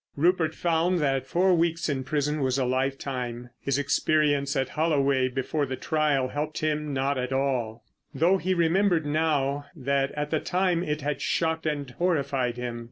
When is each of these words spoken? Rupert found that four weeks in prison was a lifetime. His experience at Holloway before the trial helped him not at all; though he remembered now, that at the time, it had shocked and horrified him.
Rupert 0.15 0.55
found 0.55 0.97
that 0.97 1.27
four 1.27 1.53
weeks 1.53 1.87
in 1.87 2.03
prison 2.03 2.41
was 2.41 2.57
a 2.57 2.65
lifetime. 2.65 3.51
His 3.59 3.77
experience 3.77 4.55
at 4.55 4.69
Holloway 4.69 5.27
before 5.27 5.67
the 5.67 5.75
trial 5.75 6.29
helped 6.29 6.57
him 6.61 6.91
not 6.91 7.19
at 7.19 7.31
all; 7.31 7.83
though 8.11 8.37
he 8.39 8.55
remembered 8.55 9.05
now, 9.05 9.67
that 9.75 10.11
at 10.13 10.31
the 10.31 10.39
time, 10.39 10.81
it 10.81 11.01
had 11.01 11.21
shocked 11.21 11.67
and 11.67 11.87
horrified 11.91 12.57
him. 12.57 12.79